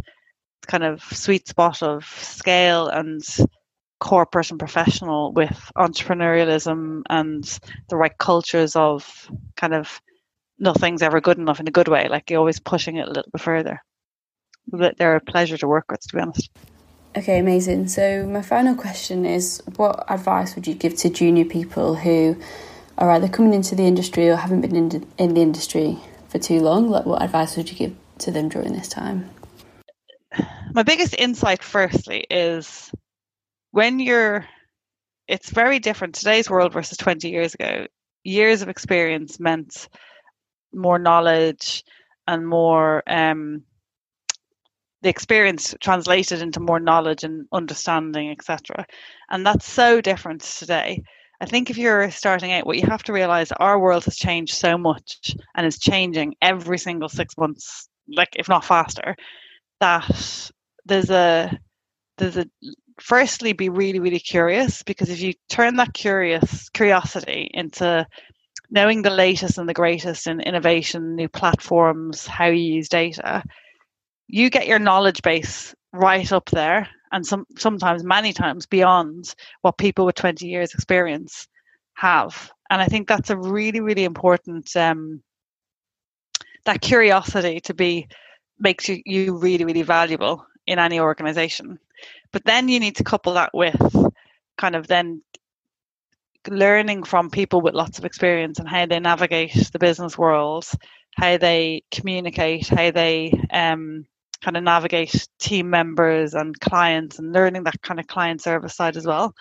kind 0.67 0.85
of 0.85 1.03
sweet 1.03 1.47
spot 1.47 1.83
of 1.83 2.05
scale 2.05 2.89
and 2.89 3.23
corporate 4.01 4.51
and 4.51 4.59
professional 4.59 5.33
with 5.33 5.71
entrepreneurialism 5.77 7.03
and 7.09 7.59
the 7.89 7.97
right 7.97 8.17
cultures 8.19 8.77
of 8.77 9.31
kind 9.57 9.75
of 9.75 10.01
nothing's 10.59 11.03
ever 11.03 11.21
good 11.21 11.39
enough 11.39 11.61
in 11.61 11.69
a 11.69 11.73
good 11.73 11.89
way. 11.89 12.09
Like 12.09 12.31
you're 12.31 12.39
always 12.39 12.61
pushing 12.61 12.97
it 12.97 13.07
a 13.07 13.11
little 13.11 13.31
bit 13.33 13.41
further. 13.41 13.83
But 14.67 14.99
they're 14.99 15.17
a 15.17 15.21
pleasure 15.21 15.57
to 15.59 15.69
work 15.69 15.87
with, 15.91 16.01
to 16.01 16.17
be 16.17 16.21
honest. 16.21 16.51
Okay, 17.17 17.39
amazing. 17.39 17.89
So 17.89 18.27
my 18.27 18.43
final 18.43 18.75
question 18.75 19.25
is: 19.25 19.63
What 19.77 20.05
advice 20.09 20.55
would 20.55 20.67
you 20.67 20.75
give 20.75 20.97
to 20.97 21.09
junior 21.09 21.47
people 21.47 21.95
who 21.95 22.37
are 22.99 23.11
either 23.13 23.29
coming 23.29 23.55
into 23.55 23.75
the 23.75 23.85
industry 23.85 24.29
or 24.29 24.37
haven't 24.37 24.61
been 24.61 24.77
in, 24.77 25.07
in 25.17 25.35
the 25.35 25.41
industry 25.41 25.99
for 26.29 26.39
too 26.39 26.61
long? 26.61 26.91
Like, 26.91 27.07
what 27.07 27.23
advice 27.23 27.57
would 27.57 27.71
you 27.71 27.77
give 27.77 27.97
to 28.19 28.31
them 28.31 28.51
during 28.51 28.75
this 28.75 28.89
time? 28.89 29.31
My 30.75 30.83
biggest 30.83 31.15
insight, 31.19 31.63
firstly, 31.63 32.27
is 32.29 32.93
when 33.71 33.99
you're 33.99 34.47
it's 35.27 35.49
very 35.51 35.79
different 35.79 36.15
today's 36.15 36.51
world 36.51 36.73
versus 36.73 36.99
20 36.99 37.29
years 37.31 37.55
ago 37.55 37.87
years 38.23 38.63
of 38.63 38.69
experience 38.69 39.41
meant 39.41 39.89
more 40.73 40.99
knowledge 40.99 41.83
and 42.29 42.47
more 42.47 43.03
um, 43.07 43.63
the 45.07 45.11
experience 45.11 45.73
translated 45.81 46.43
into 46.43 46.59
more 46.59 46.81
knowledge 46.81 47.23
and 47.23 47.47
understanding 47.53 48.29
etc 48.29 48.85
and 49.31 49.47
that's 49.47 49.65
so 49.65 50.01
different 50.01 50.41
today. 50.41 51.01
I 51.41 51.47
think 51.47 51.71
if 51.71 51.79
you're 51.79 52.11
starting 52.11 52.53
out 52.53 52.67
what 52.67 52.77
you 52.77 52.87
have 52.89 53.05
to 53.05 53.13
realize 53.13 53.53
our 53.53 53.79
world 53.79 54.05
has 54.07 54.17
changed 54.17 54.55
so 54.55 54.77
much 54.77 55.37
and 55.55 55.65
is 55.65 55.79
changing 55.79 56.35
every 56.43 56.79
single 56.79 57.09
six 57.09 57.37
months 57.39 57.89
like 58.09 58.31
if 58.35 58.49
not 58.49 58.65
faster 58.65 59.15
that 59.79 60.51
there's 60.87 61.11
a 61.11 61.57
there's 62.19 62.37
a 62.37 62.47
firstly 63.01 63.53
be 63.53 63.69
really 63.69 64.01
really 64.01 64.19
curious 64.19 64.83
because 64.83 65.09
if 65.09 65.21
you 65.21 65.35
turn 65.49 65.77
that 65.77 65.95
curious 65.95 66.69
curiosity 66.71 67.49
into 67.55 68.05
knowing 68.71 69.03
the 69.03 69.11
latest 69.11 69.57
and 69.57 69.69
the 69.69 69.81
greatest 69.83 70.27
in 70.27 70.41
innovation 70.41 71.15
new 71.15 71.29
platforms 71.29 72.27
how 72.27 72.47
you 72.47 72.75
use 72.75 72.89
data 72.89 73.45
you 74.29 74.51
get 74.51 74.67
your 74.67 74.79
knowledge 74.79 75.23
base 75.23 75.75
right 75.93 76.31
up 76.33 76.51
there 76.51 76.89
and 77.13 77.27
some 77.27 77.47
sometimes 77.57 78.05
many 78.05 78.33
times 78.33 78.67
beyond 78.67 79.35
what 79.63 79.79
people 79.79 80.05
with 80.05 80.17
20 80.17 80.47
years 80.47 80.75
experience 80.75 81.49
have. 81.95 82.51
And 82.71 82.83
i 82.83 82.87
think 82.87 83.09
that's 83.09 83.31
a 83.31 83.37
really 83.37 83.81
really 83.81 84.05
important 84.05 84.75
um, 84.77 85.23
that 86.65 86.81
curiosity 86.81 87.61
to 87.61 87.75
be 87.75 88.09
makes 88.59 88.89
you, 88.89 89.01
you 89.05 89.37
really 89.37 89.65
really 89.65 89.83
valuable 89.83 90.45
in 90.67 90.79
any 90.79 90.99
organization. 90.99 91.79
But 92.33 92.45
then 92.45 92.69
you 92.69 92.81
need 92.81 92.97
to 92.97 93.05
couple 93.05 93.35
that 93.35 93.55
with 93.55 94.11
kind 94.59 94.75
of 94.75 94.87
then 94.89 95.23
learning 96.49 97.05
from 97.05 97.31
people 97.31 97.61
with 97.61 97.75
lots 97.75 97.99
of 97.99 98.05
experience 98.05 98.59
and 98.59 98.69
how 98.69 98.87
they 98.87 99.01
navigate 99.01 99.71
the 99.73 99.79
business 99.79 100.17
world, 100.19 100.67
how 101.17 101.39
they 101.39 101.83
communicate, 101.91 102.69
how 102.69 102.91
they 102.91 103.33
um, 103.51 104.07
kind 104.37 104.57
of 104.57 104.63
navigate 104.63 105.27
team 105.39 105.71
members 105.71 106.35
and 106.35 106.59
clients, 106.61 107.19
and 107.19 107.33
learning 107.33 107.65
that 107.65 107.81
kind 107.83 108.01
of 108.01 108.07
client 108.07 108.43
service 108.43 108.75
side 108.75 108.97
as 108.97 109.07
well. 109.07 109.35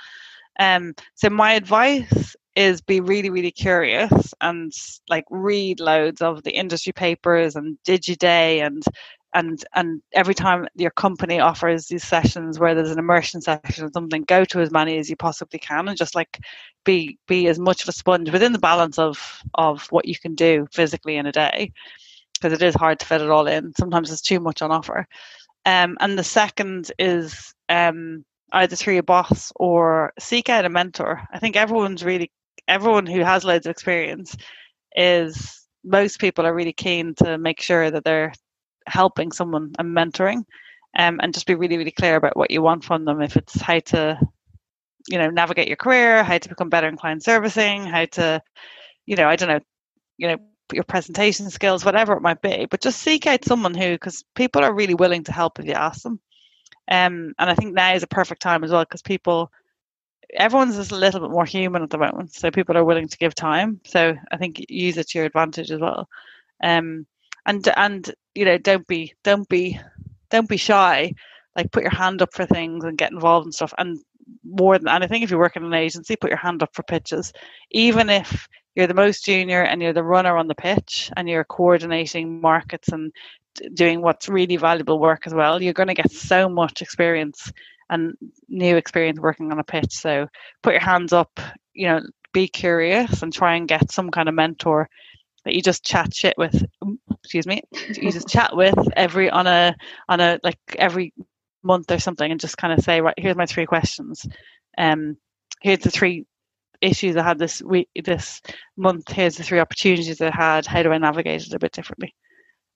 Um, 0.60 0.94
so 1.16 1.30
my 1.30 1.54
advice 1.54 2.36
is 2.56 2.82
be 2.82 3.02
really, 3.02 3.30
really 3.30 3.52
curious 3.52 4.34
and 4.42 4.72
like 5.10 5.26
read 5.30 5.80
loads 5.80 6.22
of 6.22 6.44
the 6.44 6.52
industry 6.52 6.94
papers 6.94 7.56
and 7.56 7.78
DigiDay 7.86 8.66
and 8.66 8.84
and 9.34 9.66
and 9.76 10.02
every 10.14 10.34
time 10.34 10.66
your 10.76 10.92
company 10.92 11.40
offers 11.40 11.88
these 11.88 12.04
sessions 12.04 12.58
where 12.58 12.74
there's 12.74 12.92
an 12.92 13.00
immersion 13.00 13.42
session 13.42 13.84
or 13.86 13.92
something 13.92 14.24
go 14.24 14.46
to 14.46 14.62
as 14.62 14.72
many 14.72 14.98
as 14.98 15.10
you 15.10 15.16
possibly 15.18 15.60
can 15.60 15.90
and 15.90 15.98
just 15.98 16.16
like 16.16 16.40
be 16.86 17.20
be 17.28 17.48
as 17.48 17.60
much 17.60 17.84
of 17.84 17.90
a 17.90 17.92
sponge 17.92 18.32
within 18.32 18.54
the 18.54 18.60
balance 18.60 18.98
of 18.98 19.44
of 19.56 19.86
what 19.92 20.08
you 20.08 20.18
can 20.18 20.34
do 20.34 20.66
physically 20.72 21.18
in 21.18 21.26
a 21.26 21.32
day 21.34 21.72
because 22.38 22.54
it 22.54 22.62
is 22.62 22.76
hard 22.76 23.00
to 23.00 23.06
fit 23.06 23.22
it 23.22 23.30
all 23.30 23.48
in. 23.48 23.74
Sometimes 23.78 24.10
there's 24.10 24.22
too 24.22 24.40
much 24.40 24.62
on 24.62 24.72
offer. 24.72 25.08
Um, 25.66 25.98
and 26.00 26.18
the 26.18 26.24
second 26.24 26.92
is 27.00 27.54
um, 27.70 28.24
either 28.52 28.76
through 28.76 28.94
your 28.94 29.04
boss 29.04 29.52
or 29.56 30.14
seek 30.20 30.50
out 30.50 30.66
a 30.66 30.70
mentor. 30.70 31.22
I 31.32 31.40
think 31.40 31.56
everyone's 31.56 32.04
really 32.04 32.32
everyone 32.68 33.06
who 33.06 33.22
has 33.22 33.44
loads 33.44 33.66
of 33.66 33.72
experience 33.72 34.36
is 34.96 35.68
most 35.84 36.20
people 36.20 36.46
are 36.46 36.54
really 36.54 36.74
keen 36.74 37.14
to 37.16 37.38
make 37.38 37.62
sure 37.62 37.92
that 37.92 38.04
they're 38.04 38.34
helping 38.88 39.32
someone 39.32 39.72
and 39.78 39.96
mentoring 39.96 40.44
um, 40.98 41.20
and 41.22 41.34
just 41.34 41.48
be 41.48 41.56
really 41.56 41.78
really 41.78 41.92
clear 41.92 42.16
about 42.16 42.38
what 42.38 42.52
you 42.52 42.62
want 42.62 42.84
from 42.84 43.06
them. 43.06 43.22
If 43.22 43.36
it's 43.36 43.60
how 43.60 43.80
to 43.80 44.20
you 45.08 45.18
know 45.18 45.30
navigate 45.30 45.68
your 45.68 45.78
career 45.78 46.24
how 46.24 46.38
to 46.38 46.50
become 46.50 46.70
better 46.70 46.88
in 46.88 46.98
client 46.98 47.24
servicing 47.24 47.84
how 47.84 48.06
to 48.06 48.42
you 49.06 49.16
know 49.16 49.28
i 49.28 49.36
don't 49.36 49.50
know 49.50 49.60
you 50.18 50.28
know 50.28 50.38
your 50.74 50.84
presentation 50.84 51.50
skills 51.50 51.86
whatever 51.86 52.14
it 52.14 52.22
might 52.22 52.42
be 52.42 52.66
but 52.66 52.82
just 52.82 53.02
seek 53.02 53.28
out 53.28 53.46
someone 53.46 53.74
who 53.74 53.92
because 53.92 54.24
people 54.36 54.64
are 54.64 54.74
really 54.74 54.96
willing 54.96 55.24
to 55.24 55.32
help 55.32 55.60
if 55.60 55.66
you 55.66 55.74
ask 55.74 56.02
them. 56.04 56.20
Um, 56.88 57.34
and 57.40 57.50
i 57.50 57.56
think 57.56 57.74
now 57.74 57.94
is 57.94 58.04
a 58.04 58.08
perfect 58.08 58.42
time 58.42 58.64
as 58.64 58.72
well 58.72 58.84
because 58.84 59.02
people 59.02 59.52
everyone's 60.34 60.76
just 60.76 60.92
a 60.92 60.98
little 60.98 61.22
bit 61.22 61.30
more 61.30 61.46
human 61.46 61.84
at 61.84 61.90
the 61.90 61.98
moment 61.98 62.34
so 62.34 62.52
people 62.52 62.78
are 62.78 62.84
willing 62.84 63.08
to 63.08 63.18
give 63.18 63.36
time. 63.36 63.80
So 63.86 64.16
i 64.32 64.38
think 64.38 64.66
use 64.70 64.98
it 64.98 65.08
to 65.10 65.20
your 65.20 65.26
advantage 65.26 65.72
as 65.72 65.80
well. 65.80 66.10
Um, 66.64 67.06
and 67.46 67.68
and 67.78 68.14
you 68.34 68.46
know 68.46 68.58
don't 68.58 68.88
be 68.88 69.14
don't 69.24 69.48
be 69.48 69.80
don't 70.30 70.50
be 70.50 70.58
shy. 70.58 71.14
Like 71.56 71.72
put 71.72 71.84
your 71.84 71.92
hand 71.92 72.22
up 72.22 72.34
for 72.34 72.46
things 72.46 72.84
and 72.84 72.98
get 72.98 73.12
involved 73.12 73.46
and 73.46 73.56
stuff 73.56 73.74
and 73.78 74.00
more 74.44 74.78
than 74.78 74.90
anything 74.90 75.22
if 75.22 75.32
you 75.32 75.38
work 75.38 75.56
in 75.56 75.64
an 75.64 75.74
agency 75.74 76.16
put 76.16 76.32
your 76.32 76.38
hand 76.38 76.64
up 76.64 76.74
for 76.74 76.84
pitches. 76.84 77.32
Even 77.72 78.10
if 78.10 78.48
you're 78.76 78.88
the 78.88 78.94
most 78.94 79.26
junior 79.26 79.62
and 79.62 79.82
you're 79.82 79.94
the 79.94 80.04
runner 80.04 80.38
on 80.38 80.48
the 80.48 80.56
pitch 80.56 81.12
and 81.16 81.28
you're 81.30 81.44
coordinating 81.44 82.42
markets 82.42 82.90
and 82.90 83.12
doing 83.74 84.02
what's 84.02 84.28
really 84.28 84.58
valuable 84.58 85.00
work 85.00 85.26
as 85.26 85.34
well 85.34 85.62
you're 85.62 85.74
going 85.74 85.88
to 85.88 85.94
get 85.94 86.12
so 86.12 86.50
much 86.50 86.82
experience 86.82 87.52
and 87.90 88.16
new 88.50 88.76
experience 88.76 89.20
working 89.20 89.52
on 89.52 89.60
a 89.60 89.64
pitch. 89.64 89.94
So 89.94 90.28
put 90.64 90.74
your 90.74 90.82
hands 90.82 91.14
up 91.14 91.40
you 91.74 91.88
know 91.88 92.02
be 92.34 92.48
curious 92.48 93.22
and 93.22 93.32
try 93.32 93.56
and 93.56 93.68
get 93.68 93.92
some 93.92 94.12
kind 94.12 94.28
of 94.28 94.36
mentor 94.36 94.90
that 95.44 95.54
you 95.54 95.62
just 95.62 95.86
chat 95.86 96.14
shit 96.14 96.34
with 96.38 96.66
excuse 97.20 97.46
me 97.46 97.62
you 97.96 98.12
just 98.12 98.28
chat 98.28 98.56
with 98.56 98.76
every 98.96 99.30
on 99.30 99.48
a 99.48 99.76
on 100.10 100.20
a 100.20 100.40
like 100.44 100.58
every 100.78 101.14
month 101.64 101.92
or 101.92 102.00
something 102.00 102.30
and 102.30 102.40
just 102.40 102.58
kind 102.58 102.74
of 102.74 102.84
say 102.84 103.02
right 103.02 103.16
here's 103.18 103.36
my 103.36 103.46
three 103.46 103.66
questions. 103.66 104.26
Um 104.78 105.18
here's 105.62 105.80
the 105.80 105.90
three 105.90 106.26
issues 106.86 107.18
i 107.18 107.24
had 107.24 107.40
this 107.40 107.62
week 107.62 107.90
this 108.04 108.42
month 108.78 109.12
here's 109.12 109.38
the 109.38 109.44
three 109.44 109.60
opportunities 109.60 110.22
i 110.22 110.30
had 110.34 110.66
how 110.66 110.84
do 110.84 110.92
i 110.92 110.98
navigate 110.98 111.46
it 111.46 111.54
a 111.54 111.60
bit 111.60 111.72
differently? 111.72 112.14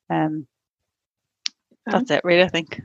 Um 0.10 0.48
that's 1.86 2.12
it 2.12 2.22
really 2.24 2.44
i 2.44 2.48
think. 2.48 2.82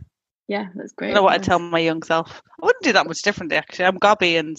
Yeah 0.49 0.69
that's 0.75 0.93
great. 0.93 1.11
i 1.11 1.15
know 1.15 1.23
what 1.23 1.35
i 1.35 1.39
tell 1.39 1.59
my 1.59 1.79
young 1.79 2.03
self. 2.03 2.43
I 2.63 2.67
wouldn't 2.67 2.85
do 2.85 2.93
that 2.93 3.07
much 3.07 3.23
differently 3.23 3.57
actually. 3.57 3.87
I'm 3.87 3.99
gobby 3.99 4.37
and 4.37 4.57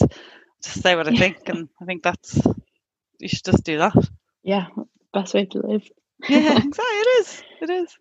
just 0.63 0.81
say 0.81 0.95
what 0.95 1.07
i 1.07 1.15
think 1.15 1.37
and 1.47 1.69
i 1.81 1.85
think 1.85 2.03
that's 2.03 2.39
you 3.19 3.27
should 3.29 3.45
just 3.45 3.63
do 3.63 3.77
that. 3.77 3.95
Yeah 4.43 4.67
best 5.15 5.33
way 5.33 5.45
to 5.45 5.59
live. 5.65 5.89
yeah, 6.29 6.57
exactly. 6.63 6.83
It 6.83 7.19
is. 7.21 7.43
It 7.61 7.69
is. 7.69 7.97